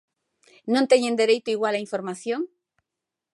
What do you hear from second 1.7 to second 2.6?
á información?